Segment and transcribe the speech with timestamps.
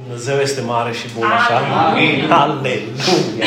[0.00, 1.86] Dumnezeu este mare și bun, așa?
[1.88, 2.30] Amin.
[2.30, 3.46] Aleluia!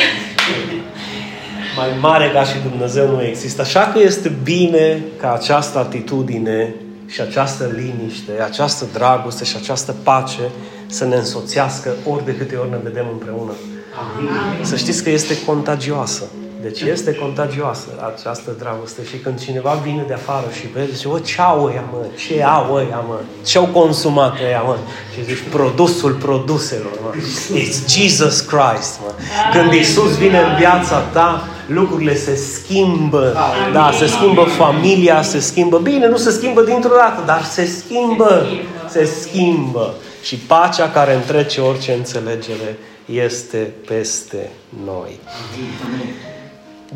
[1.76, 3.62] Mai mare ca și Dumnezeu nu există.
[3.62, 6.74] Așa că este bine ca această atitudine
[7.06, 10.50] și această liniște, această dragoste și această pace
[10.86, 13.52] să ne însoțească ori de câte ori ne vedem împreună.
[14.00, 14.64] Amin.
[14.64, 16.24] Să știți că este contagioasă.
[16.62, 21.18] Deci este contagioasă această dragoste și când cineva vine de afară și vede, zice, o,
[21.18, 22.06] ce au ăia, mă?
[22.26, 23.18] Ce au ăia, mă?
[23.44, 24.76] Ce au consumat ăia, mă?
[25.14, 27.10] Și zici, produsul produselor, mă.
[27.58, 29.12] It's Jesus Christ, mă.
[29.52, 33.34] Când Isus vine în viața ta, lucrurile se schimbă.
[33.72, 35.78] Da, se schimbă familia, se schimbă.
[35.78, 38.46] Bine, nu se schimbă dintr-o dată, dar se schimbă.
[38.88, 39.94] Se schimbă.
[40.22, 44.50] Și pacea care întrece orice înțelegere este peste
[44.84, 45.20] noi.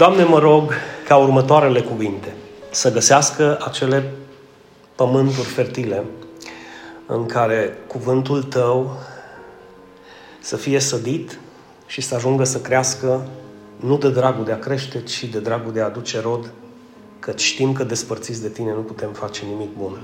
[0.01, 0.73] Doamne, mă rog
[1.07, 2.35] ca următoarele cuvinte
[2.71, 4.13] să găsească acele
[4.95, 6.05] pământuri fertile
[7.07, 8.97] în care cuvântul Tău
[10.41, 11.39] să fie sădit
[11.87, 13.27] și să ajungă să crească
[13.77, 16.51] nu de dragul de a crește, ci de dragul de a aduce rod,
[17.19, 20.01] că știm că despărțiți de Tine nu putem face nimic bun.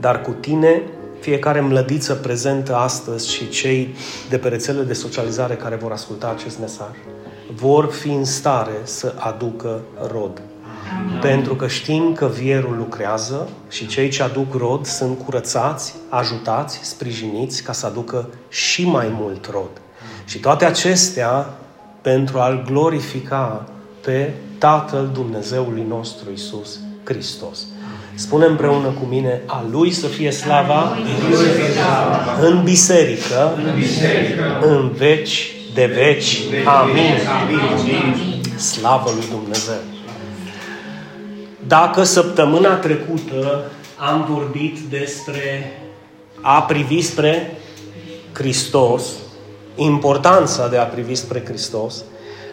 [0.00, 0.82] Dar cu Tine,
[1.20, 3.94] fiecare mlădiță prezentă astăzi și cei
[4.28, 6.96] de pe rețelele de socializare care vor asculta acest mesaj,
[7.54, 9.80] vor fi în stare să aducă
[10.12, 10.42] rod.
[11.20, 17.62] Pentru că știm că vierul lucrează și cei ce aduc rod sunt curățați, ajutați, sprijiniți
[17.62, 19.70] ca să aducă și mai mult rod.
[20.24, 21.50] Și toate acestea
[22.00, 23.68] pentru a-L glorifica
[24.00, 27.66] pe Tatăl Dumnezeului nostru Isus Hristos.
[28.14, 30.96] Spune împreună cu mine, a Lui să fie slava
[32.40, 33.52] în biserică,
[34.60, 36.40] în veci de veci.
[36.64, 37.14] Amin.
[38.56, 39.80] Slavă lui Dumnezeu.
[41.66, 45.72] Dacă săptămâna trecută am vorbit despre
[46.40, 47.58] a privi spre
[48.32, 49.02] Hristos,
[49.74, 52.04] importanța de a privi spre Hristos,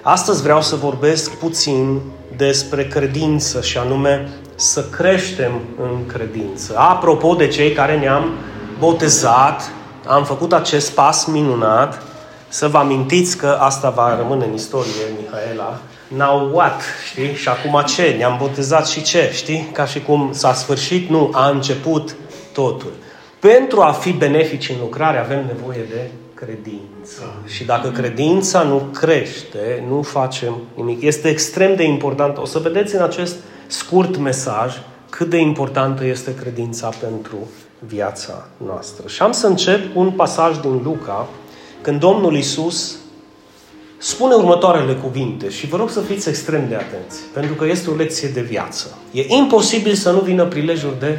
[0.02, 2.02] astăzi vreau să vorbesc puțin
[2.36, 6.74] despre credință și anume să creștem în credință.
[6.78, 8.31] Apropo de cei care ne-am
[8.80, 9.72] botezat,
[10.08, 12.03] am făcut acest pas minunat
[12.47, 14.91] să vă amintiți că asta va rămâne în istorie,
[15.22, 15.80] Mihaela.
[16.08, 16.81] Now what?
[17.09, 17.34] Știi?
[17.34, 18.16] Și acum ce?
[18.18, 19.31] Ne-am botezat și ce?
[19.34, 19.69] Știi?
[19.74, 22.16] Ca și cum s-a sfârșit, nu, a început
[22.53, 22.91] totul.
[23.40, 27.22] Pentru a fi benefici în lucrare avem nevoie de credință.
[27.46, 31.02] Și dacă credința nu crește, nu facem nimic.
[31.02, 32.38] Este extrem de important.
[32.38, 33.35] O să vedeți în acest
[33.68, 34.74] scurt mesaj
[35.09, 37.38] cât de importantă este credința pentru
[37.79, 39.08] viața noastră.
[39.08, 41.28] Și am să încep un pasaj din Luca,
[41.82, 42.96] când Domnul Isus
[43.98, 47.96] spune următoarele cuvinte și vă rog să fiți extrem de atenți, pentru că este o
[47.96, 48.98] lecție de viață.
[49.12, 51.18] E imposibil să nu vină prilejuri de...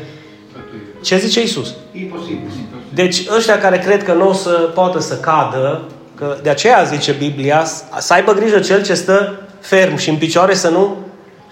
[1.02, 1.74] Ce zice Isus?
[1.92, 2.50] Imposibil.
[2.94, 5.82] Deci ăștia care cred că nu o să poată să cadă,
[6.14, 7.64] că de aceea zice Biblia,
[7.98, 10.96] să aibă grijă cel ce stă ferm și în picioare să nu,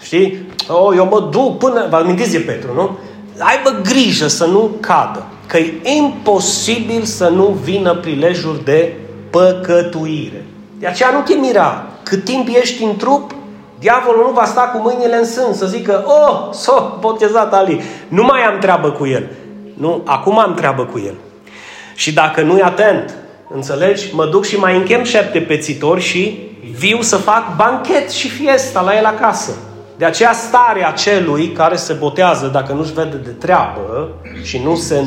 [0.01, 0.47] știi?
[0.67, 2.97] Oh, eu mă duc până, vă amintiți de Petru, nu?
[3.37, 8.93] Aibă grijă să nu cadă, că e imposibil să nu vină prilejuri de
[9.29, 10.45] păcătuire.
[10.79, 11.85] De aceea nu te mira.
[12.03, 13.35] Cât timp ești în trup,
[13.79, 18.23] diavolul nu va sta cu mâinile în sân să zică, oh, s-o botezat Ali, nu
[18.23, 19.29] mai am treabă cu el.
[19.73, 21.13] Nu, acum am treabă cu el.
[21.95, 23.13] Și dacă nu-i atent,
[23.53, 26.39] înțelegi, mă duc și mai închem șapte pețitori și
[26.77, 29.51] viu să fac banchet și fiesta la el acasă.
[29.97, 34.09] De aceea starea celui care se botează, dacă nu-și vede de treabă
[34.43, 35.03] și nu se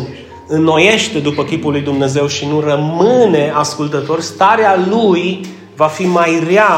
[0.50, 5.40] înnoiește după chipul lui Dumnezeu și nu rămâne ascultător, starea lui
[5.76, 6.68] va fi mai rea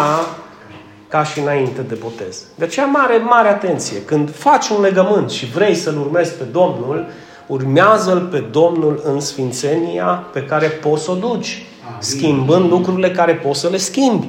[1.09, 2.43] ca și înainte de botez.
[2.55, 4.03] De aceea mare, mare atenție.
[4.05, 7.07] Când faci un legământ și vrei să-L urmezi pe Domnul,
[7.47, 11.67] urmează-L pe Domnul în sfințenia pe care poți să o duci,
[11.99, 14.27] schimbând lucrurile care poți să le schimbi.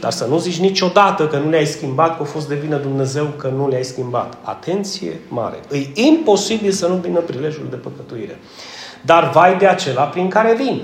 [0.00, 3.24] Dar să nu zici niciodată că nu le-ai schimbat, că a fost de vină Dumnezeu
[3.36, 4.38] că nu le-ai schimbat.
[4.42, 5.60] Atenție mare.
[5.70, 8.38] E imposibil să nu vină prilejul de păcătuire.
[9.06, 10.82] Dar vai de acela prin care vin.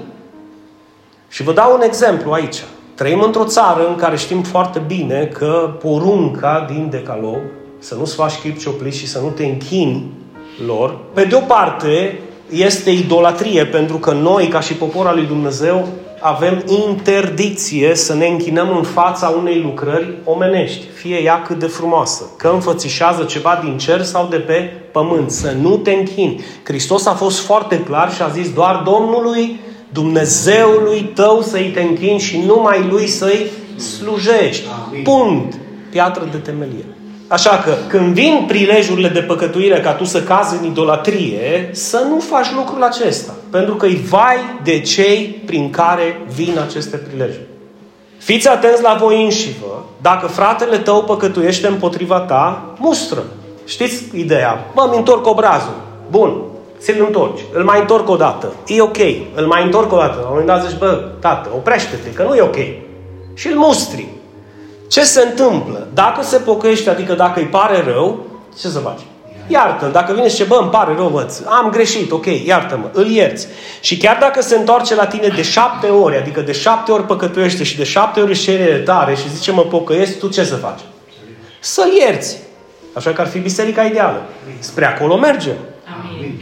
[1.29, 2.57] Și vă dau un exemplu aici.
[2.95, 7.39] Trăim într-o țară în care știm foarte bine că porunca din decalog,
[7.79, 10.11] să nu-ți faci chip cioplit și să nu te închini
[10.67, 12.21] lor, pe de o parte
[12.51, 15.89] este idolatrie, pentru că noi, ca și popor al lui Dumnezeu,
[16.23, 22.25] avem interdicție să ne închinăm în fața unei lucrări omenești, fie ea cât de frumoasă,
[22.37, 26.41] că înfățișează ceva din cer sau de pe pământ, să nu te închini.
[26.63, 29.61] Hristos a fost foarte clar și a zis doar Domnului,
[29.93, 33.47] Dumnezeului tău să-i te închini și numai Lui să-i
[33.77, 34.67] slujești.
[35.05, 35.55] Punct.
[35.91, 36.85] Piatră de temelie.
[37.33, 42.21] Așa că când vin prilejurile de păcătuire ca tu să cazi în idolatrie, să nu
[42.21, 43.35] faci lucrul acesta.
[43.51, 47.47] Pentru că îi vai de cei prin care vin aceste prilejuri.
[48.19, 49.85] Fiți atenți la voi înșivă.
[50.01, 53.23] Dacă fratele tău păcătuiește împotriva ta, mustră.
[53.67, 54.67] Știți ideea?
[54.75, 55.81] Mă, mi întorc obrazul.
[56.11, 56.43] Bun,
[56.79, 57.41] ți-l întorci.
[57.53, 58.53] Îl mai întorc o dată.
[58.67, 58.99] E ok.
[59.35, 60.15] Îl mai întorc o dată.
[60.15, 62.59] La un moment dat zici, bă, tată, oprește-te, că nu e ok.
[63.35, 64.07] Și îl mustri.
[64.93, 65.89] Ce se întâmplă?
[65.95, 68.27] Dacă se pocăiește, adică dacă îi pare rău,
[68.61, 69.01] ce să faci?
[69.47, 69.91] Iartă-l.
[69.93, 73.47] Dacă vine și ce, bă, îmi pare rău, bă, am greșit, ok, iartă-mă, îl ierți.
[73.81, 77.65] Și chiar dacă se întoarce la tine de șapte ori, adică de șapte ori păcătuiește
[77.65, 80.81] și de șapte ori își cere tare și zice, mă pocăiesc, tu ce să faci?
[81.61, 82.39] Să-l ierți.
[82.93, 84.23] Așa că ar fi biserica ideală.
[84.59, 85.57] Spre acolo mergem.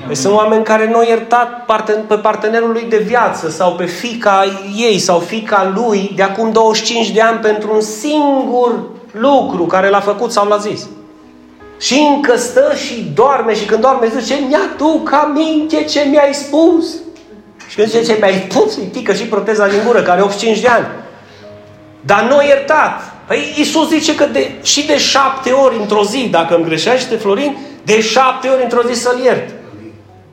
[0.07, 1.65] Deci sunt oameni care nu au iertat
[2.09, 4.45] pe partenerul lui de viață sau pe fica
[4.77, 10.01] ei sau fica lui de acum 25 de ani pentru un singur lucru care l-a
[10.01, 10.89] făcut sau l-a zis.
[11.81, 16.95] Și încă stă și doarme și când doarme zice, mi-aduc aminte ce mi-ai spus.
[17.69, 20.61] Și când zice ce mi-ai spus, îi pică și proteza din gură, care are 85
[20.61, 20.87] de ani.
[22.01, 23.13] Dar nu iertat.
[23.27, 27.57] Păi Iisus zice că de, și de șapte ori într-o zi, dacă îmi greșește Florin,
[27.85, 29.51] de șapte ori într-o zi să-l iert.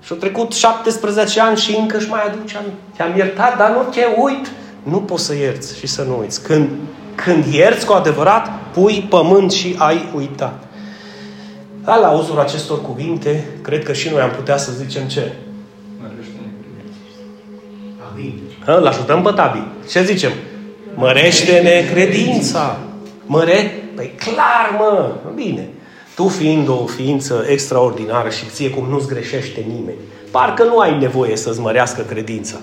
[0.04, 2.78] Și au trecut 17 ani și încă își mai aduce aminte.
[2.96, 4.52] Te-am iertat, dar nu te uit.
[4.84, 6.44] Nu poți să ierți și să nu uiți.
[6.44, 6.70] Când,
[7.16, 10.64] când ierți cu adevărat, pui pământ și ai uitat.
[11.84, 15.32] Da, la auzul acestor cuvinte, cred că și noi am putea să zicem ce?
[18.12, 18.40] Amin.
[18.66, 19.64] Îl ajutăm pe Tabi.
[19.90, 20.32] Ce zicem?
[20.96, 22.78] Mărește-ne credința.
[23.26, 23.84] Măre?
[23.96, 25.12] Păi clar, mă.
[25.36, 25.68] Bine.
[26.18, 29.98] Tu fiind o ființă extraordinară și ție cum nu-ți greșește nimeni,
[30.32, 32.56] parcă nu ai nevoie să-ți mărească credința.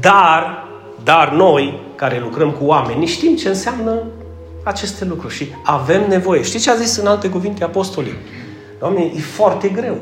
[0.00, 0.68] Dar,
[1.04, 4.02] dar noi, care lucrăm cu oameni, știm ce înseamnă
[4.62, 6.42] aceste lucruri și avem nevoie.
[6.42, 8.14] Știți ce a zis în alte cuvinte apostolii?
[8.78, 9.96] Doamne, e foarte greu.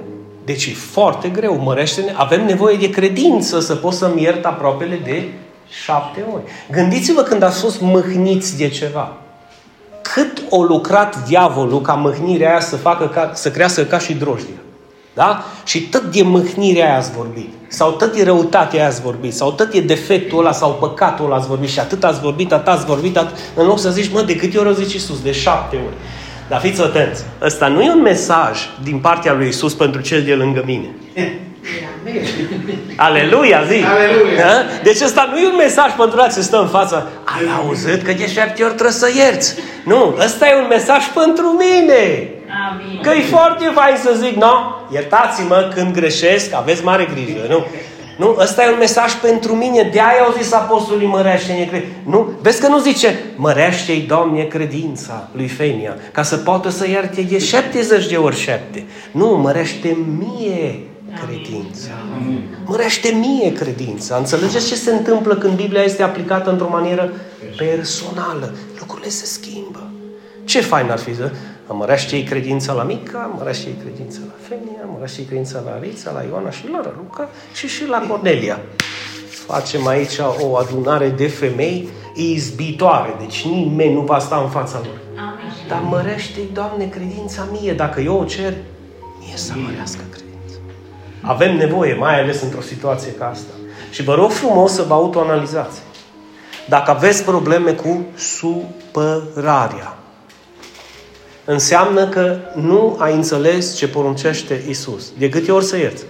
[0.45, 1.57] Deci e foarte greu.
[1.57, 2.13] Mărește-ne.
[2.17, 5.29] Avem nevoie de credință să poți să-mi iert aproapele de
[5.69, 6.43] șapte ori.
[6.71, 9.17] Gândiți-vă când ați fost mâhniți de ceva
[10.15, 14.61] cât o lucrat diavolul ca mâhnirea aia să facă ca, să crească ca și drojdia.
[15.15, 15.45] Da?
[15.65, 17.53] Și tot de mâhnirea aia ați vorbit.
[17.69, 19.35] Sau tot de răutatea aia ați vorbit.
[19.35, 21.69] Sau tot de defectul ăla sau păcatul ăla ați vorbit.
[21.69, 24.59] Și atât ați vorbit, atât ați vorbit, atât, în loc să zici, mă, de câte
[24.59, 25.23] ori o zici Iisus?
[25.23, 25.95] De șapte ori.
[26.49, 30.35] Dar fiți atenți, ăsta nu e un mesaj din partea lui Iisus pentru cel de
[30.35, 30.89] lângă mine.
[32.97, 33.85] Aleluia, zi!
[33.85, 34.37] Aleluia.
[34.37, 34.63] Da?
[34.83, 37.09] Deci ăsta nu e un mesaj pentru a ce stă în față.
[37.25, 39.55] Ai auzit că de șapte ori trebuie să ierți.
[39.85, 42.29] Nu, ăsta e un mesaj pentru mine.
[42.71, 43.01] Amin.
[43.03, 44.53] Că e foarte fain să zic, nu?
[44.93, 47.67] Iertați-mă când greșesc, aveți mare grijă, nu?
[48.17, 48.37] Nu?
[48.39, 49.89] Ăsta e un mesaj pentru mine.
[49.93, 51.95] De aia au zis apostolii, mărește-ne credința.
[52.07, 52.33] Nu?
[52.41, 57.39] Vezi că nu zice, mărește-i, Doamne, credința lui Fenia, ca să poată să ierte de
[57.39, 58.85] 70 de ori 7.
[59.11, 60.81] Nu, mărește mie
[61.27, 61.91] credința.
[62.65, 64.17] Mărește mie credința.
[64.17, 67.13] Înțelegeți ce se întâmplă când Biblia este aplicată într-o manieră
[67.57, 68.55] personală?
[68.79, 69.91] Lucrurile se schimbă.
[70.45, 71.31] Ce fain ar fi să
[71.73, 76.69] mărește credința la Mica, mărește credința la Femia, mărește credința la Alița, la Ioana și
[76.71, 78.61] la Luca și și la Cornelia.
[79.47, 84.99] Facem aici o adunare de femei izbitoare, deci nimeni nu va sta în fața lor.
[85.17, 85.53] Amin.
[85.69, 88.55] Dar mărește-i, Doamne, credința mie, dacă eu o cer,
[89.19, 90.59] mie să mărească credința.
[91.21, 93.53] Avem nevoie, mai ales într-o situație ca asta.
[93.91, 95.83] Și vă rog frumos să vă autoanalizați.
[96.69, 99.99] Dacă aveți probleme cu supărarea,
[101.45, 105.03] înseamnă că nu ai înțeles ce poruncește Isus.
[105.19, 106.05] De câte ori să ierți?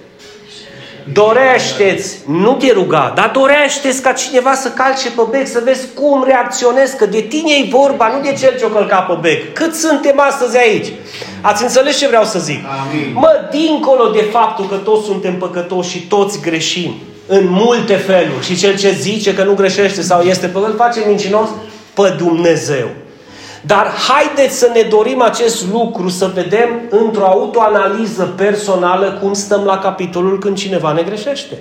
[1.12, 6.24] Dorește-ți, nu te ruga, dar dorește-ți ca cineva să calce pe bec, să vezi cum
[6.26, 9.52] reacționezi, că de tine e vorba, nu de cel ce o călca pe bec.
[9.52, 10.92] Cât suntem astăzi aici?
[11.40, 12.64] Ați înțeles ce vreau să zic?
[12.64, 13.12] Amin.
[13.14, 16.94] Mă, dincolo de faptul că toți suntem păcătoși și toți greșim,
[17.26, 21.48] în multe feluri, și cel ce zice că nu greșește sau este păcătos, face mincinos
[21.94, 22.88] pe Dumnezeu.
[23.66, 29.78] Dar haideți să ne dorim acest lucru, să vedem într-o autoanaliză personală cum stăm la
[29.78, 31.58] capitolul când cineva ne greșește.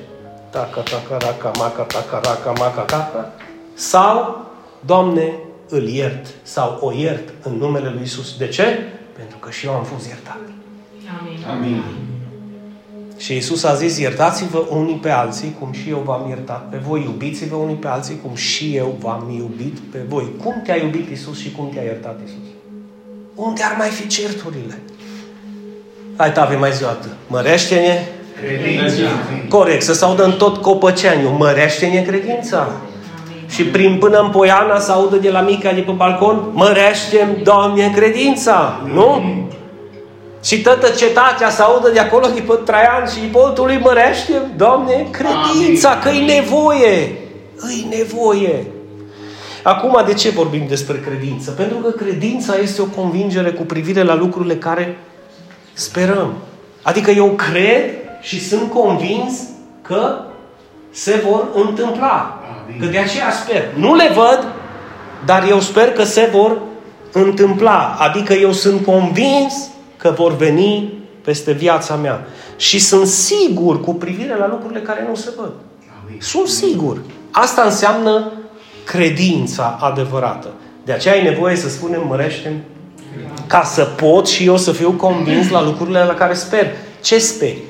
[0.50, 3.32] Taca, taca, raca, maca, taca, raca, maca, taca.
[3.74, 4.46] Sau,
[4.86, 5.34] Doamne,
[5.70, 8.38] îl iert sau o iert în numele Lui Isus.
[8.38, 8.64] De ce?
[9.18, 10.40] Pentru că și eu am fost iertat.
[11.20, 11.46] Amin.
[11.50, 11.84] Amin.
[13.24, 17.02] Și Isus a zis, iertați-vă unii pe alții, cum și eu v-am iertat pe voi.
[17.02, 20.24] Iubiți-vă unii pe alții, cum și eu v-am iubit pe voi.
[20.44, 22.48] Cum te-a iubit Isus și cum te-a iertat Isus?
[23.36, 24.82] Unde ar mai fi certurile?
[26.18, 26.84] Hai, tave mai zi
[27.28, 28.08] Mărește-ne
[28.42, 29.10] credința.
[29.50, 31.30] Corect, să se audă în tot copăceaniu.
[31.30, 32.72] Mărește-ne credința.
[33.50, 37.92] Și prin până în Poiana să audă de la mica de pe balcon, mărește Doamne,
[37.96, 38.82] credința.
[38.94, 39.24] Nu?
[40.44, 45.98] Și toată cetatea să audă de acolo după Traian și Ipoltul îi mărește, Doamne, credința,
[45.98, 47.18] că e nevoie.
[47.56, 48.66] Îi nevoie.
[49.64, 51.52] Acum, de ce vorbim despre credință?
[51.52, 54.98] Pentru că credința este o convingere cu privire la lucrurile care
[55.74, 56.34] sperăm.
[56.82, 59.42] Adică eu cred și sunt convins
[59.82, 60.20] că
[60.92, 62.44] se vor întâmpla.
[62.80, 63.64] Că de aceea sper.
[63.76, 64.48] Nu le văd,
[65.26, 66.58] dar eu sper că se vor
[67.12, 67.96] întâmpla.
[68.00, 69.70] Adică eu sunt convins
[70.04, 72.28] că vor veni peste viața mea.
[72.56, 75.52] Și sunt sigur cu privire la lucrurile care nu se văd.
[76.20, 77.02] Sunt sigur.
[77.32, 78.32] Asta înseamnă
[78.84, 80.48] credința adevărată.
[80.86, 82.64] De aceea ai nevoie să spunem mărește
[83.48, 86.68] ca să pot și eu să fiu convins la lucrurile la care sper.
[87.02, 87.62] Ce speri?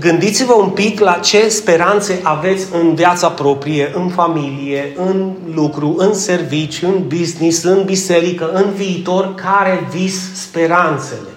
[0.00, 6.14] Gândiți-vă un pic la ce speranțe aveți în viața proprie, în familie, în lucru, în
[6.14, 11.28] serviciu, în business, în biserică, în viitor, care vis speranțele.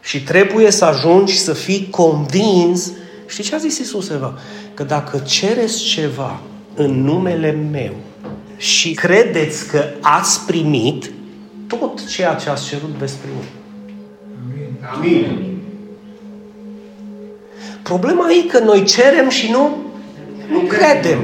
[0.00, 2.92] Și trebuie să ajungi să fii convins.
[3.26, 4.38] Știți ce a zis Iisus Eva?
[4.74, 6.40] Că dacă cereți ceva
[6.74, 7.94] în numele meu
[8.56, 11.12] și credeți că ați primit,
[11.66, 13.48] tot ceea ce ați cerut veți primi.
[14.44, 14.76] Amin.
[14.94, 15.51] Amin.
[17.82, 19.76] Problema e că noi cerem și nu,
[20.50, 21.18] nu credem.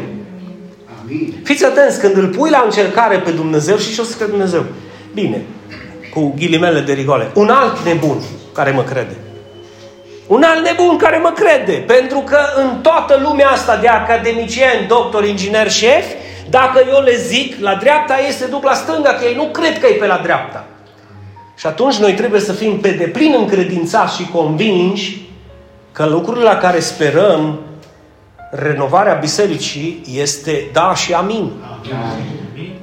[1.02, 1.34] Amin.
[1.44, 4.64] Fiți atenți, când îl pui la încercare pe Dumnezeu și ce o să crede Dumnezeu?
[5.14, 5.42] Bine,
[6.14, 7.30] cu ghilimele de rigoare.
[7.34, 8.18] Un alt nebun
[8.52, 9.16] care mă crede.
[10.26, 11.72] Un alt nebun care mă crede.
[11.72, 16.04] Pentru că în toată lumea asta de academicieni, doctor, inginer, șef,
[16.50, 19.86] dacă eu le zic, la dreapta este duc la stânga, că ei nu cred că
[19.86, 20.66] e pe la dreapta.
[21.56, 25.27] Și atunci noi trebuie să fim pe deplin încredințați și convinși
[25.98, 27.58] că lucrurile la care sperăm,
[28.50, 31.52] renovarea bisericii, este da și amin.
[31.92, 32.74] amin.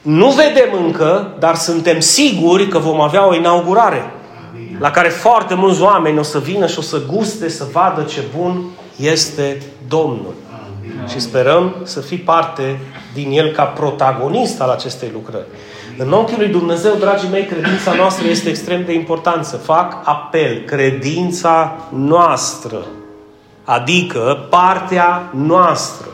[0.00, 4.12] Nu vedem încă, dar suntem siguri că vom avea o inaugurare
[4.52, 4.76] amin.
[4.80, 8.22] la care foarte mulți oameni o să vină și o să guste, să vadă ce
[8.36, 8.62] bun
[8.96, 10.34] este Domnul.
[10.50, 11.06] Amin.
[11.08, 12.80] Și sperăm să fii parte
[13.14, 15.46] din el ca protagonist al acestei lucrări.
[15.96, 19.56] În ochii lui Dumnezeu, dragii mei, credința noastră este extrem de importantă.
[19.56, 22.86] Fac apel, credința noastră,
[23.64, 26.06] adică partea noastră,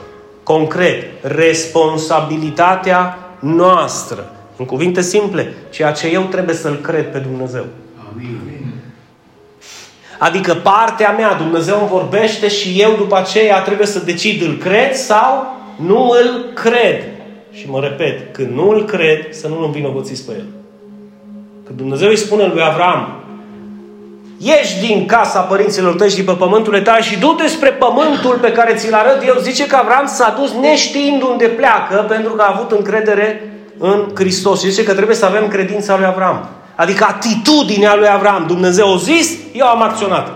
[0.42, 4.32] concret, responsabilitatea noastră.
[4.56, 7.64] În cuvinte simple, ceea ce eu trebuie să-L cred pe Dumnezeu.
[8.12, 8.38] Amin.
[10.18, 14.94] Adică partea mea, Dumnezeu îmi vorbește și eu după aceea trebuie să decid îl cred
[14.94, 17.04] sau nu îl cred.
[17.58, 20.46] Și mă repet, când nu îl cred, să nu îl învinovățiți pe el.
[21.66, 23.22] Că Dumnezeu îi spune lui Avram,
[24.38, 28.74] ieși din casa părinților tăi și pe pământul tăi și du-te spre pământul pe care
[28.74, 29.34] ți-l arăt eu.
[29.40, 34.62] Zice că Avram s-a dus neștiind unde pleacă pentru că a avut încredere în Hristos.
[34.62, 36.48] Și zice că trebuie să avem credința lui Avram.
[36.74, 38.44] Adică atitudinea lui Avram.
[38.46, 40.28] Dumnezeu a zis, eu am acționat.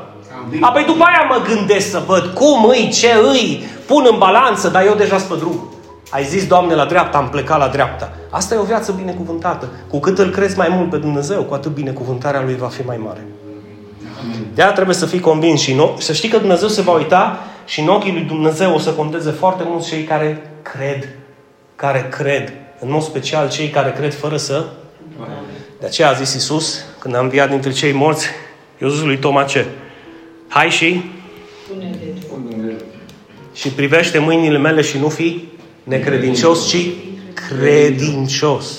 [0.60, 4.84] Apoi după aia mă gândesc să văd cum îi, ce îi, pun în balanță, dar
[4.86, 5.72] eu deja sunt pe drum.
[6.12, 8.12] Ai zis, Doamne, la dreapta, am plecat la dreapta.
[8.30, 9.68] Asta e o viață binecuvântată.
[9.88, 12.96] Cu cât îl crezi mai mult pe Dumnezeu, cu atât binecuvântarea Lui va fi mai
[12.96, 13.26] mare.
[14.54, 17.80] de trebuie să fii convins și nu, să știi că Dumnezeu se va uita și
[17.80, 21.08] în ochii lui Dumnezeu o să conteze foarte mulți cei care cred.
[21.76, 22.52] Care cred.
[22.78, 24.64] În mod special cei care cred fără să...
[25.80, 28.26] De aceea a zis Isus, când a înviat dintre cei morți,
[28.78, 29.66] eu zis lui Toma ce?
[30.48, 31.10] Hai și...
[33.52, 35.50] Și privește mâinile mele și nu fi
[35.82, 36.86] necredincios, ci
[37.48, 38.78] credincios.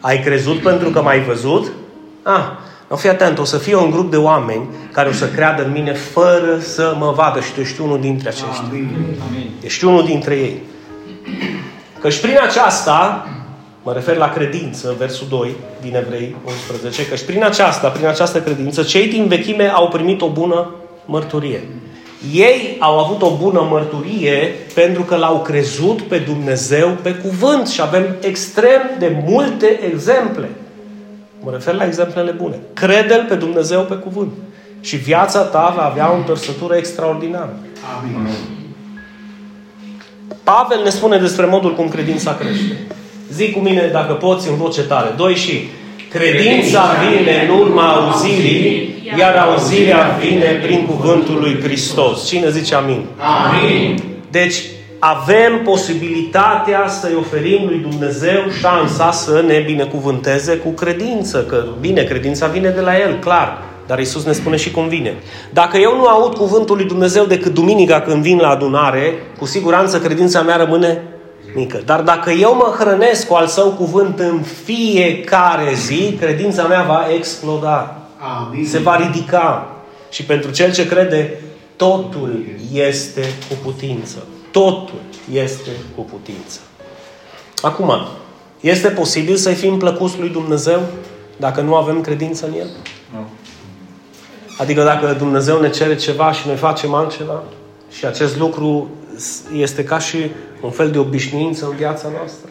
[0.00, 1.72] Ai crezut pentru că m-ai văzut?
[2.22, 2.44] Ah,
[2.88, 5.72] nu fii atent, o să fie un grup de oameni care o să creadă în
[5.72, 8.64] mine fără să mă vadă și tu ești unul dintre aceștia.
[8.68, 8.88] Amin.
[9.60, 10.62] Ești unul dintre ei.
[12.00, 13.28] Căci prin aceasta,
[13.82, 18.82] mă refer la credință, versul 2 din Evrei 11, căci prin aceasta, prin această credință,
[18.82, 20.70] cei din vechime au primit o bună
[21.04, 21.68] mărturie.
[22.32, 27.80] Ei au avut o bună mărturie pentru că l-au crezut pe Dumnezeu pe cuvânt și
[27.80, 30.50] avem extrem de multe exemple.
[31.40, 32.58] Mă refer la exemplele bune.
[32.72, 34.32] Crede-L pe Dumnezeu pe cuvânt.
[34.80, 37.56] Și viața ta va avea o întorsătură extraordinară.
[37.98, 38.28] Amin.
[40.42, 42.86] Pavel ne spune despre modul cum credința crește.
[43.32, 45.14] Zic cu mine, dacă poți, în voce tare.
[45.16, 45.68] Doi și
[46.08, 52.26] Credința vine în urma auzirii, iar auzirea vine prin cuvântul lui Hristos.
[52.28, 53.04] Cine zice amin?
[53.16, 54.02] Amin.
[54.30, 54.62] Deci,
[54.98, 61.44] avem posibilitatea să-i oferim lui Dumnezeu șansa să ne binecuvânteze cu credință.
[61.48, 63.62] Că, bine, credința vine de la El, clar.
[63.86, 65.14] Dar Isus ne spune și cum vine.
[65.50, 69.98] Dacă eu nu aud cuvântul lui Dumnezeu decât duminica când vin la adunare, cu siguranță
[70.00, 71.02] credința mea rămâne
[71.56, 71.82] mică.
[71.84, 77.06] Dar dacă eu mă hrănesc cu al său cuvânt în fiecare zi, credința mea va
[77.14, 77.96] exploda.
[78.38, 78.66] Amin.
[78.66, 79.76] Se va ridica.
[80.10, 81.40] Și pentru cel ce crede,
[81.76, 84.16] totul este cu putință.
[84.50, 85.00] Totul
[85.32, 86.60] este cu putință.
[87.62, 87.92] Acum,
[88.60, 90.80] este posibil să-i fim plăcuți lui Dumnezeu
[91.36, 92.68] dacă nu avem credință în El?
[93.12, 93.26] Nu.
[94.58, 97.42] Adică dacă Dumnezeu ne cere ceva și noi facem altceva
[97.90, 98.88] și acest lucru
[99.56, 100.16] este ca și
[100.60, 102.48] un fel de obișnuință în viața noastră.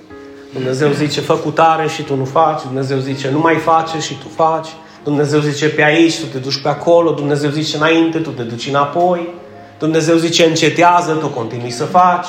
[0.53, 2.61] Dumnezeu zice, fă cu tare și tu nu faci.
[2.61, 4.67] Dumnezeu zice, nu mai face și tu faci.
[5.03, 7.11] Dumnezeu zice, pe aici, tu te duci pe acolo.
[7.11, 9.29] Dumnezeu zice, înainte, tu te duci înapoi.
[9.79, 12.27] Dumnezeu zice, încetează, tu continui să faci.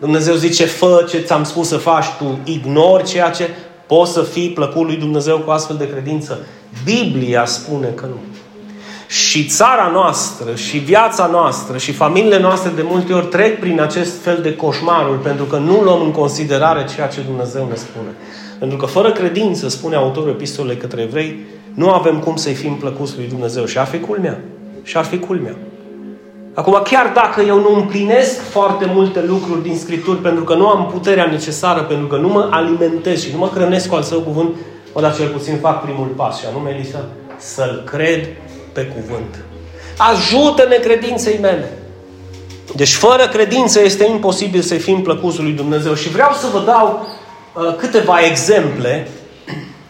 [0.00, 3.48] Dumnezeu zice, fă ce ți-am spus să faci, tu ignori ceea ce
[3.86, 6.38] poți să fii plăcut lui Dumnezeu cu astfel de credință.
[6.84, 8.20] Biblia spune că nu.
[9.10, 14.22] Și țara noastră, și viața noastră, și familiile noastre de multe ori trec prin acest
[14.22, 18.08] fel de coșmaruri pentru că nu luăm în considerare ceea ce Dumnezeu ne spune.
[18.58, 21.38] Pentru că fără credință, spune autorul epistolei către evrei,
[21.74, 23.64] nu avem cum să-i fim plăcuți lui Dumnezeu.
[23.64, 24.40] Și ar fi culmea.
[24.82, 25.54] Și ar fi culmea.
[26.54, 30.86] Acum, chiar dacă eu nu împlinesc foarte multe lucruri din Scripturi pentru că nu am
[30.92, 34.56] puterea necesară, pentru că nu mă alimentez și nu mă hrănesc cu al său cuvânt,
[34.92, 37.04] o, dar cel puțin fac primul pas și anume, Elisa,
[37.36, 38.28] să-L cred
[38.72, 39.44] pe cuvânt.
[39.96, 41.72] Ajută-ne credinței mele.
[42.74, 45.94] Deci fără credință este imposibil să fim plăcuți lui Dumnezeu.
[45.94, 47.06] Și vreau să vă dau
[47.54, 49.08] uh, câteva exemple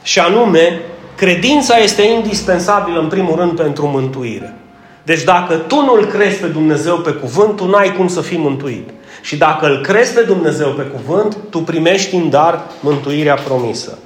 [0.02, 0.80] și anume,
[1.16, 4.54] credința este indispensabilă în primul rând pentru mântuire.
[5.02, 8.88] Deci dacă tu nu-L crezi pe Dumnezeu pe cuvânt, tu n-ai cum să fii mântuit.
[9.22, 13.98] Și dacă îl crezi pe Dumnezeu pe cuvânt, tu primești în dar mântuirea promisă.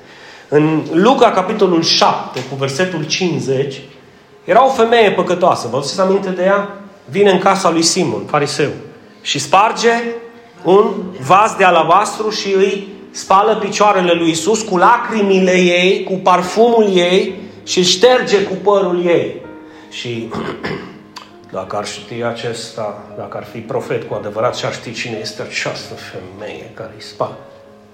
[0.48, 3.80] În Luca, capitolul 7, cu versetul 50,
[4.44, 5.68] era o femeie păcătoasă.
[5.68, 6.68] Vă aduceți aminte de ea?
[7.04, 8.70] Vine în casa lui Simon, fariseu,
[9.20, 9.92] și sparge
[10.64, 16.96] un vas de alabastru și îi spală picioarele lui Isus cu lacrimile ei, cu parfumul
[16.96, 19.42] ei și șterge cu părul ei.
[19.90, 20.28] Și
[21.52, 25.42] dacă ar ști acesta, dacă ar fi profet cu adevărat și ar ști cine este
[25.42, 27.36] această femeie care îi spală.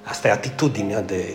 [0.03, 1.35] Asta e atitudinea de...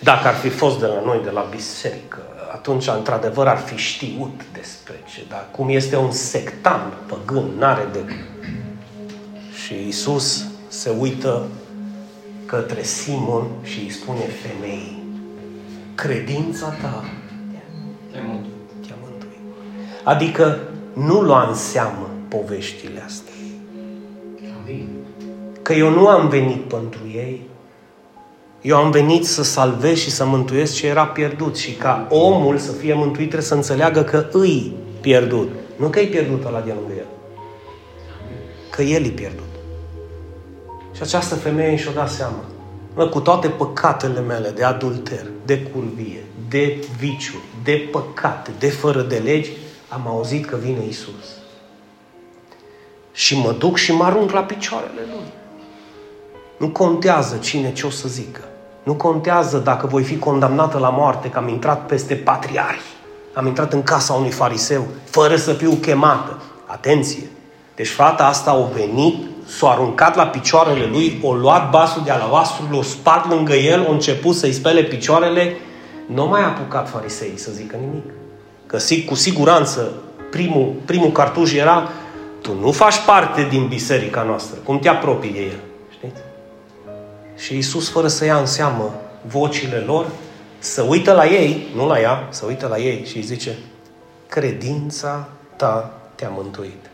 [0.00, 2.22] Dacă ar fi fost de la noi, de la biserică,
[2.64, 5.24] atunci, într-adevăr, ar fi știut despre ce.
[5.28, 8.04] Dar cum este un sectant păgân, n-are de...
[9.64, 11.46] Și Isus se uită
[12.46, 15.02] către Simon și îi spune femeii,
[15.94, 17.04] credința ta
[18.10, 19.38] te-a mântuit.
[20.04, 20.58] Adică
[20.92, 23.32] nu lua în seamă poveștile astea.
[25.62, 27.42] Că eu nu am venit pentru ei,
[28.64, 32.72] eu am venit să salvez și să mântuiesc ce era pierdut și ca omul să
[32.72, 35.48] fie mântuit trebuie să înțeleagă că îi pierdut.
[35.76, 37.06] Nu că e pierdut la de lângă el.
[38.70, 39.48] Că el e pierdut.
[40.94, 42.44] Și această femeie și-o dat seama.
[42.94, 49.02] Mă, cu toate păcatele mele de adulter, de curvie, de viciu, de păcate, de fără
[49.02, 49.50] de legi,
[49.88, 51.36] am auzit că vine Isus.
[53.12, 55.32] Și mă duc și mă arunc la picioarele Lui.
[56.58, 58.48] Nu contează cine ce o să zică.
[58.84, 62.92] Nu contează dacă voi fi condamnată la moarte, că am intrat peste patriarhi.
[63.34, 66.42] Am intrat în casa unui fariseu, fără să fiu chemată.
[66.66, 67.22] Atenție!
[67.74, 69.16] Deci fata asta a venit,
[69.46, 73.92] s-a aruncat la picioarele lui, o luat basul de alabastru, l-a spart lângă el, a
[73.92, 75.56] început să-i spele picioarele.
[76.06, 78.04] Nu mai a apucat fariseii să zică nimic.
[78.66, 79.92] Că cu siguranță
[80.30, 81.88] primul, primul cartuș era
[82.40, 84.58] tu nu faci parte din biserica noastră.
[84.64, 85.58] Cum te apropii de el?
[87.34, 87.46] Știți?
[87.46, 88.94] Și Isus, fără să ia în seamă
[89.26, 90.06] vocile lor,
[90.58, 93.58] să uită la ei, nu la ea, să uită la ei și îi zice,
[94.28, 96.90] credința ta te-a mântuit.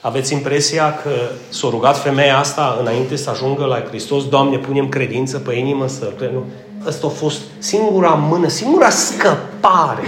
[0.00, 1.10] Aveți impresia că
[1.48, 6.12] s-a rugat femeia asta înainte să ajungă la Hristos, Doamne, punem credință pe inimă să...
[6.32, 6.44] Nu.
[6.86, 10.02] Asta a fost singura mână, singura scăpare.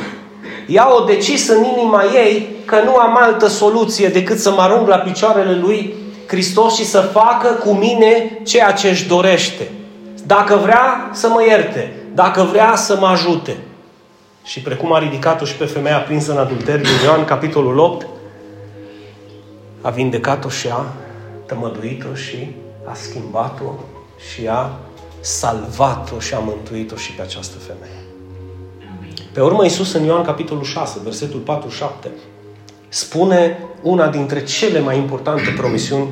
[0.69, 4.89] Ea o decis în inima ei că nu am altă soluție decât să mă arunc
[4.89, 5.95] la picioarele lui
[6.33, 9.71] Hristos și să facă cu mine ceea ce își dorește.
[10.27, 13.57] Dacă vrea să mă ierte, dacă vrea să mă ajute.
[14.45, 18.07] Și precum a ridicat-o și pe femeia prinsă în adulter din Ioan, capitolul 8,
[19.81, 20.87] a vindecat-o și a
[21.47, 22.51] tămăduit-o și
[22.85, 23.75] a schimbat-o
[24.33, 24.71] și a
[25.21, 28.03] salvat-o și a mântuit-o și pe această femeie.
[29.33, 32.11] Pe urmă, Iisus în Ioan, capitolul 6, versetul 47,
[32.93, 36.09] spune una dintre cele mai importante promisiuni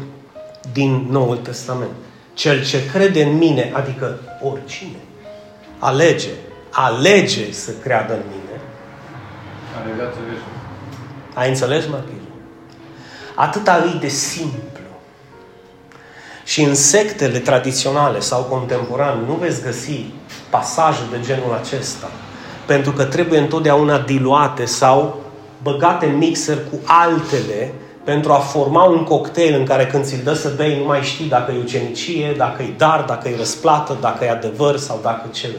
[0.72, 1.90] din Noul Testament.
[2.34, 4.96] Cel ce crede în mine, adică oricine,
[5.78, 6.28] alege,
[6.70, 8.60] alege să creadă în mine.
[9.82, 10.16] Are viață
[11.34, 12.20] Ai înțeles, Martin?
[13.34, 14.80] Atâta îi de simplu.
[16.44, 20.04] Și în sectele tradiționale sau contemporane nu veți găsi
[20.50, 22.10] pasaje de genul acesta.
[22.66, 25.29] Pentru că trebuie întotdeauna diluate sau
[25.62, 27.72] băgate în mixer cu altele
[28.04, 31.28] pentru a forma un cocktail în care când ți-l dă să bei nu mai știi
[31.28, 35.46] dacă e ucenicie, dacă e dar, dacă e răsplată, dacă e adevăr sau dacă ce
[35.46, 35.58] e.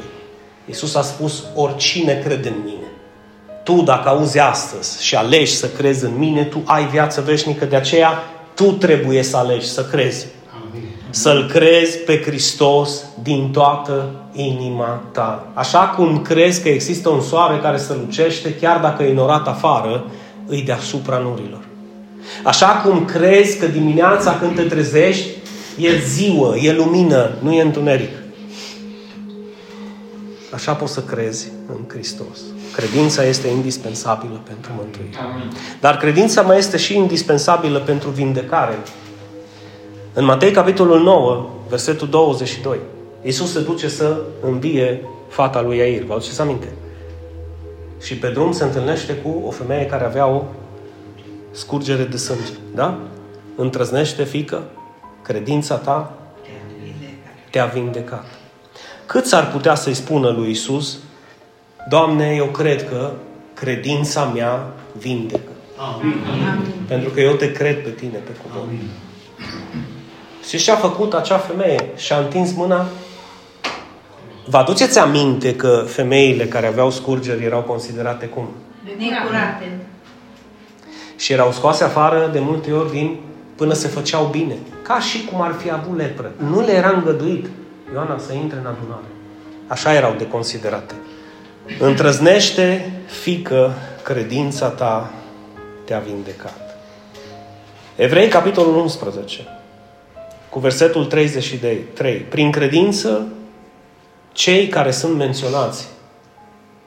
[0.65, 2.85] Iisus a spus, oricine crede în mine.
[3.63, 7.75] Tu, dacă auzi astăzi și alegi să crezi în mine, tu ai viață veșnică, de
[7.75, 8.23] aceea
[8.55, 10.27] tu trebuie să alegi să crezi.
[11.11, 15.47] Să-L crezi pe Hristos din toată inima ta.
[15.53, 20.05] Așa cum crezi că există un soare care să lucește, chiar dacă e norat afară,
[20.47, 21.63] îi deasupra nurilor.
[22.43, 25.27] Așa cum crezi că dimineața când te trezești,
[25.77, 28.11] e ziua, e lumină, nu e întuneric.
[30.53, 32.37] Așa poți să crezi în Hristos.
[32.75, 35.09] Credința este indispensabilă pentru mântuire.
[35.79, 38.77] Dar credința mai este și indispensabilă pentru vindecare.
[40.13, 42.77] În Matei, capitolul 9, versetul 22,
[43.21, 46.03] Iisus se duce să învie fata lui Iair.
[46.03, 46.67] Vă aduceți aminte?
[48.01, 50.43] Și pe drum se întâlnește cu o femeie care avea o
[51.51, 52.51] scurgere de sânge.
[52.75, 52.97] Da?
[53.55, 54.63] Întrăznește, fică,
[55.21, 56.13] credința ta
[57.49, 58.25] te-a vindecat.
[59.05, 60.97] Cât s-ar putea să-i spună lui Isus,
[61.89, 63.11] Doamne, eu cred că
[63.53, 65.51] credința mea vindecă.
[65.77, 66.13] Amin.
[66.87, 68.67] Pentru că eu te cred pe tine pe cuvânt.
[68.67, 68.89] Amin.
[70.51, 71.89] Și ce a făcut acea femeie?
[71.95, 72.85] Și-a întins mâna.
[74.45, 78.47] Vă aduceți aminte că femeile care aveau scurgeri erau considerate cum?
[78.97, 79.79] Necurate.
[81.15, 83.19] Și erau scoase afară de multe ori din
[83.55, 84.57] până se făceau bine.
[84.81, 86.31] Ca și cum ar fi avut lepră.
[86.37, 87.47] Nu le era îngăduit
[87.93, 89.05] Ioana să intre în adunare.
[89.67, 90.93] Așa erau de considerate.
[91.79, 95.11] Întrăznește, fică, credința ta
[95.85, 96.79] te-a vindecat.
[97.95, 99.60] Evrei, capitolul 11,
[100.51, 102.15] cu versetul 33.
[102.15, 103.27] Prin credință,
[104.31, 105.87] cei care sunt menționați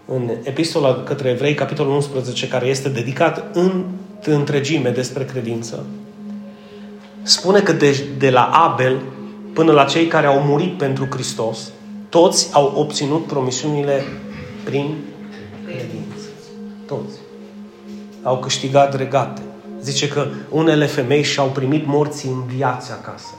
[0.07, 3.85] în epistola către evrei, capitolul 11, care este dedicat în
[4.25, 5.87] întregime despre credință,
[7.23, 9.03] spune că de, de la Abel
[9.53, 11.73] până la cei care au murit pentru Hristos,
[12.09, 14.03] toți au obținut promisiunile
[14.65, 14.97] prin
[15.67, 16.29] credință.
[16.87, 17.17] Toți.
[18.23, 19.43] Au câștigat regate.
[19.81, 23.35] Zice că unele femei și-au primit morții în viață acasă.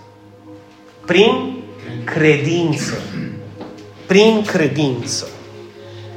[1.05, 1.63] Prin
[2.03, 2.93] credință.
[4.05, 5.27] Prin credință.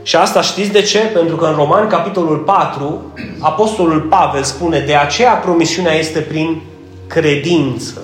[0.02, 0.98] Și asta știți de ce?
[0.98, 6.62] Pentru că în Roman, capitolul 4, Apostolul Pavel spune de aceea promisiunea este prin
[7.06, 8.02] credință.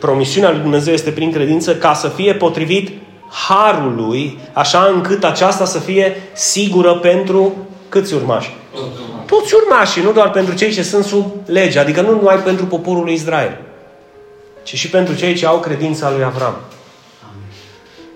[0.00, 2.90] Promisiunea lui Dumnezeu este prin credință ca să fie potrivit
[3.48, 7.52] harului, așa încât aceasta să fie sigură pentru
[7.88, 8.56] câți urmași?
[9.26, 13.04] Toți urmașii, nu doar pentru cei ce sunt sub lege, adică nu numai pentru poporul
[13.04, 13.60] lui Israel,
[14.62, 16.54] ci și pentru cei ce au credința lui Avram.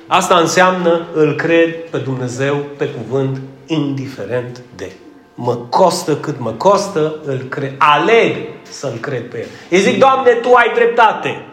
[0.07, 4.93] Asta înseamnă îl cred pe Dumnezeu pe cuvânt, indiferent de.
[5.35, 9.47] Mă costă cât mă costă, îl cred, aleg să-l cred pe el.
[9.71, 11.45] Îi zic, Doamne, Tu ai dreptate.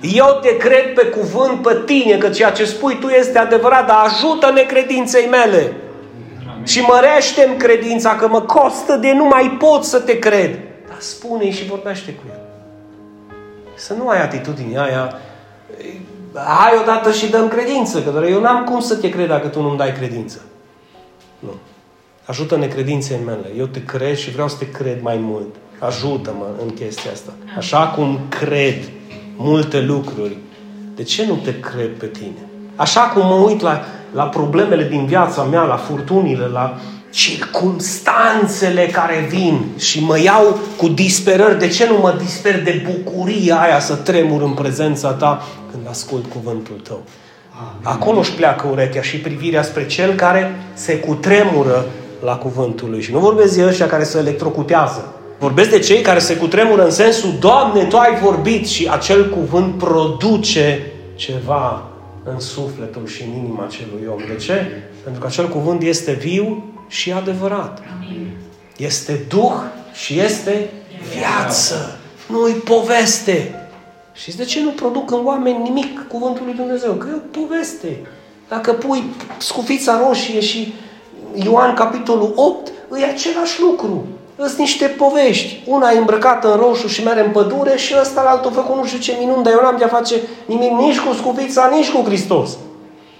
[0.00, 4.04] Eu te cred pe cuvânt pe tine, că ceea ce spui tu este adevărat, dar
[4.04, 5.76] ajută-ne credinței mele.
[6.64, 10.58] Și mărește credința, că mă costă de nu mai pot să te cred.
[10.88, 12.37] Dar spune și vorbește cu el.
[13.78, 15.14] Să nu ai atitudinea aia,
[16.34, 19.62] hai odată și dăm credință, că doar eu n-am cum să te cred dacă tu
[19.62, 20.40] nu-mi dai credință.
[21.38, 21.54] Nu.
[22.24, 23.46] Ajută-ne credinței mele.
[23.56, 25.54] Eu te cred și vreau să te cred mai mult.
[25.78, 27.32] Ajută-mă în chestia asta.
[27.56, 28.90] Așa cum cred
[29.36, 30.36] multe lucruri,
[30.94, 32.48] de ce nu te cred pe tine?
[32.76, 36.78] Așa cum mă uit la, la problemele din viața mea, la furtunile, la
[37.10, 43.60] circumstanțele care vin și mă iau cu disperări, de ce nu mă disper de bucuria
[43.60, 47.02] aia să tremur în prezența ta când ascult cuvântul tău?
[47.82, 51.86] Acolo își pleacă urechea și privirea spre cel care se cutremură
[52.24, 53.02] la cuvântul lui.
[53.02, 55.12] Și nu vorbesc de ăștia care se electrocutează.
[55.38, 59.74] Vorbesc de cei care se cutremură în sensul, Doamne, Tu ai vorbit și acel cuvânt
[59.74, 61.88] produce ceva
[62.24, 64.18] în sufletul și în inima acelui om.
[64.28, 64.66] De ce?
[65.02, 67.82] Pentru că acel cuvânt este viu și adevărat.
[67.96, 68.30] Amin.
[68.76, 69.52] Este Duh
[69.92, 70.70] și este
[71.14, 71.98] viață.
[72.26, 73.68] Nu-i poveste.
[74.12, 76.92] Și de ce nu produc în oameni nimic cuvântul lui Dumnezeu?
[76.92, 77.96] Că e o poveste.
[78.48, 79.04] Dacă pui
[79.38, 80.74] scufița roșie și
[81.34, 84.06] Ioan capitolul 8, e același lucru.
[84.36, 85.62] Sunt niște povești.
[85.66, 88.84] Una e îmbrăcată în roșu și merge în pădure și ăsta la altul făcut nu
[88.84, 90.14] știu ce minuni, dar eu n-am de-a face
[90.46, 92.50] nimic nici cu scufița, nici cu Hristos.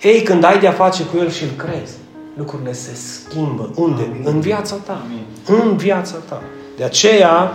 [0.03, 1.93] Ei, când ai de-a face cu El și îl crezi,
[2.39, 3.71] lucrurile se schimbă.
[3.75, 4.03] Unde?
[4.03, 4.23] Amin.
[4.25, 5.03] În viața ta.
[5.05, 5.63] Amin.
[5.63, 6.43] În viața ta.
[6.77, 7.53] De aceea,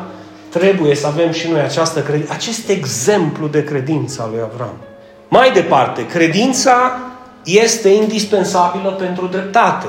[0.49, 4.73] trebuie să avem și noi această credință, acest exemplu de credință al lui Avram.
[5.27, 6.99] Mai departe, credința
[7.43, 9.85] este indispensabilă pentru dreptate.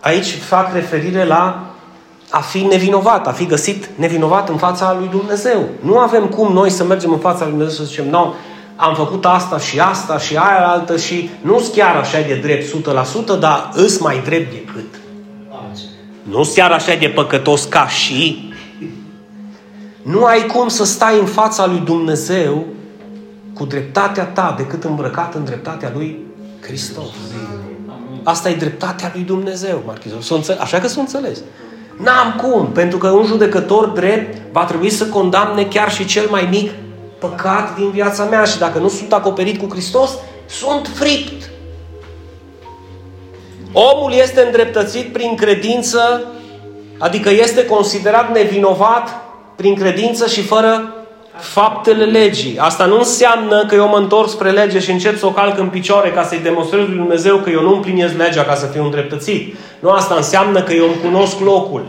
[0.00, 1.70] Aici fac referire la
[2.30, 5.64] a fi nevinovat, a fi găsit nevinovat în fața lui Dumnezeu.
[5.80, 8.34] Nu avem cum noi să mergem în fața lui Dumnezeu să zicem, nu,
[8.76, 12.74] am făcut asta și asta și aia altă și nu-s chiar așa de drept
[13.36, 14.94] 100%, dar îs mai drept decât.
[16.22, 18.50] Nu-s chiar așa de păcătos ca și.
[20.02, 22.66] Nu ai cum să stai în fața lui Dumnezeu
[23.54, 26.18] cu dreptatea ta decât îmbrăcat în dreptatea lui
[26.60, 27.06] Hristos.
[28.22, 30.40] Asta e dreptatea lui Dumnezeu, Marchizor.
[30.60, 31.38] Așa că să înțeles.
[32.02, 36.46] N-am cum, pentru că un judecător drept va trebui să condamne chiar și cel mai
[36.50, 36.70] mic
[37.26, 40.10] păcat din viața mea și dacă nu sunt acoperit cu Hristos,
[40.46, 41.50] sunt fript.
[43.72, 46.24] Omul este îndreptățit prin credință,
[46.98, 49.08] adică este considerat nevinovat
[49.56, 50.94] prin credință și fără
[51.38, 52.58] faptele legii.
[52.58, 55.68] Asta nu înseamnă că eu mă întorc spre lege și încep să o calc în
[55.68, 59.56] picioare ca să-i demonstrez lui Dumnezeu că eu nu împlinesc legea ca să fiu îndreptățit.
[59.80, 61.84] Nu asta înseamnă că eu îmi cunosc locul.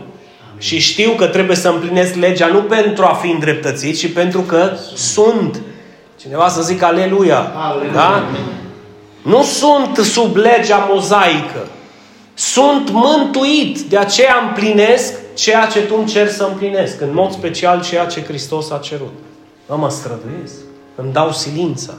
[0.58, 4.76] Și știu că trebuie să împlinesc legea nu pentru a fi îndreptățit, ci pentru că
[4.94, 5.60] sunt.
[6.20, 7.52] Cineva să zică aleluia.
[7.54, 7.92] aleluia.
[7.92, 8.24] Da?
[9.22, 11.66] Nu sunt sub legea mozaică.
[12.34, 13.80] Sunt mântuit.
[13.80, 17.00] De aceea împlinesc ceea ce tu îmi cer să împlinesc.
[17.00, 19.12] În mod special ceea ce Hristos a cerut.
[19.66, 20.54] Mă, mă străduiesc.
[20.94, 21.92] Îmi dau silința.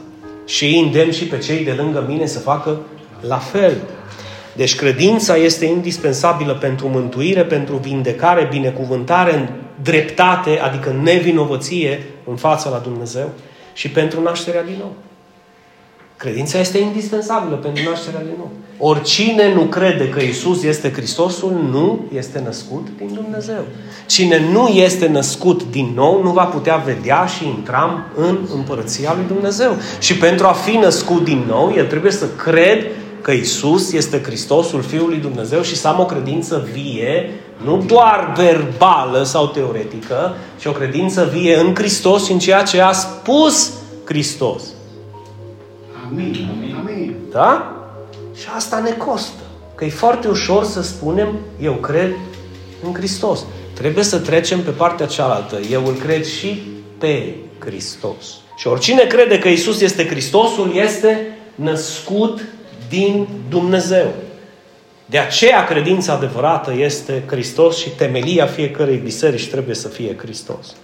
[0.45, 2.79] Și îi îndemn și pe cei de lângă mine să facă
[3.27, 3.77] la fel.
[4.59, 9.49] Deci credința este indispensabilă pentru mântuire, pentru vindecare, binecuvântare,
[9.83, 13.29] dreptate, adică nevinovăție în fața la Dumnezeu
[13.73, 14.93] și pentru nașterea din nou.
[16.17, 18.51] Credința este indispensabilă pentru nașterea din nou.
[18.77, 23.65] Oricine nu crede că Isus este Hristosul, nu este născut din Dumnezeu.
[24.07, 29.25] Cine nu este născut din nou, nu va putea vedea și intra în împărăția lui
[29.27, 29.75] Dumnezeu.
[29.99, 32.85] Și pentru a fi născut din nou, el trebuie să cred
[33.21, 37.29] că Isus este Hristosul Fiul lui Dumnezeu și să am o credință vie,
[37.63, 42.81] nu doar verbală sau teoretică, ci o credință vie în Hristos și în ceea ce
[42.81, 43.73] a spus
[44.05, 44.63] Hristos.
[46.05, 46.49] Amin.
[46.79, 47.15] Amin.
[47.31, 47.73] Da?
[48.35, 49.41] Și asta ne costă.
[49.75, 52.15] Că e foarte ușor să spunem, eu cred
[52.83, 53.45] în Hristos.
[53.73, 55.59] Trebuie să trecem pe partea cealaltă.
[55.71, 56.61] Eu îl cred și
[56.97, 58.25] pe Hristos.
[58.55, 62.41] Și oricine crede că Isus este Hristosul, este născut
[62.89, 64.13] din Dumnezeu.
[65.05, 70.75] De aceea credința adevărată este Hristos și temelia fiecărei biserici trebuie să fie Hristos.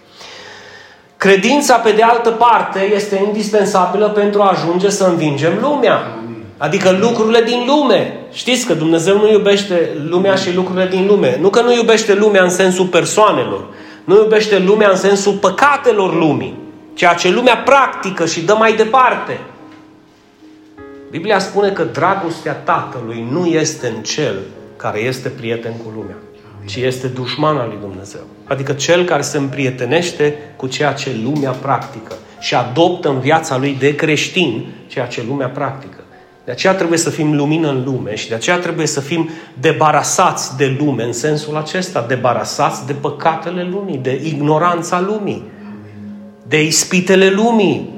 [1.18, 6.20] Credința, pe de altă parte, este indispensabilă pentru a ajunge să învingem lumea.
[6.58, 8.20] Adică lucrurile din lume.
[8.32, 11.38] Știți că Dumnezeu nu iubește lumea și lucrurile din lume.
[11.42, 13.68] Nu că nu iubește lumea în sensul persoanelor.
[14.04, 16.58] Nu iubește lumea în sensul păcatelor lumii.
[16.94, 19.40] Ceea ce lumea practică și dă mai departe.
[21.10, 24.36] Biblia spune că dragostea Tatălui nu este în cel
[24.76, 26.16] care este prieten cu lumea,
[26.66, 28.22] ci este dușman al lui Dumnezeu.
[28.46, 33.76] Adică cel care se împrietenește cu ceea ce lumea practică și adoptă în viața lui
[33.80, 36.00] de creștin ceea ce lumea practică.
[36.46, 40.58] De aceea trebuie să fim lumină în lume și de aceea trebuie să fim debarasați
[40.58, 45.44] de lume în sensul acesta, debarasați de păcatele lumii, de ignoranța lumii,
[46.48, 47.95] de ispitele lumii,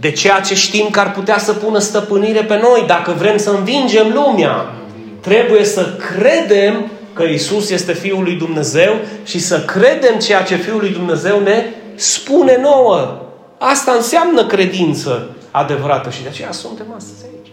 [0.00, 2.84] de ceea ce știm că ar putea să pună stăpânire pe noi.
[2.86, 4.74] Dacă vrem să învingem lumea,
[5.20, 10.78] trebuie să credem că Isus este Fiul lui Dumnezeu și să credem ceea ce Fiul
[10.80, 13.20] lui Dumnezeu ne spune nouă.
[13.58, 17.52] Asta înseamnă credință adevărată și de aceea suntem astăzi aici.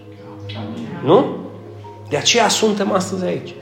[1.04, 1.38] Nu?
[2.10, 3.54] De aceea suntem astăzi aici.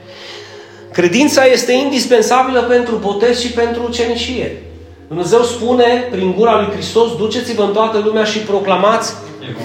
[0.92, 4.62] Credința este indispensabilă pentru botez și pentru ucenicie.
[5.12, 9.14] Dumnezeu spune prin gura lui Hristos, duceți-vă în toată lumea și proclamați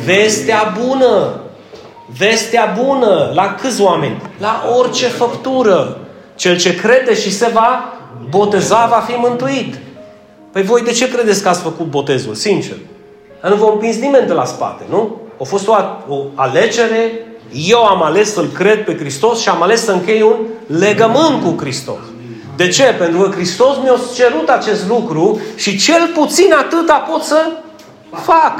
[0.05, 1.39] vestea bună.
[2.17, 3.31] Vestea bună.
[3.33, 4.21] La câți oameni?
[4.39, 5.97] La orice făptură.
[6.35, 7.93] Cel ce crede și se va
[8.29, 9.79] boteza va fi mântuit.
[10.51, 12.33] Păi voi de ce credeți că ați făcut botezul?
[12.33, 12.77] Sincer.
[13.49, 15.21] Nu vă împins nimeni de la spate, nu?
[15.41, 15.73] A fost o,
[16.07, 17.11] o alegere,
[17.51, 20.35] eu am ales să-L cred pe Hristos și am ales să închei un
[20.77, 21.99] legământ cu Hristos.
[22.57, 22.83] De ce?
[22.83, 27.51] Pentru că Hristos mi-a cerut acest lucru și cel puțin atâta pot să
[28.11, 28.59] fac.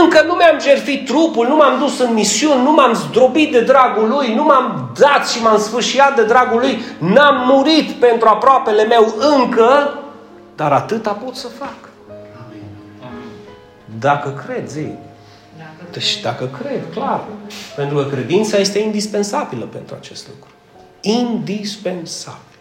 [0.00, 4.08] Încă nu mi-am jertfit trupul, nu m-am dus în misiuni, nu m-am zdrobit de dragul
[4.08, 9.14] Lui, nu m-am dat și m-am sfâșiat de dragul Lui, n-am murit pentru aproapele meu
[9.38, 9.98] încă,
[10.56, 11.90] dar atâta pot să fac.
[13.98, 14.86] Dacă cred, zi.
[15.90, 17.20] Deci dacă cred, clar.
[17.76, 20.50] Pentru că credința este indispensabilă pentru acest lucru.
[21.00, 22.51] Indispensabil.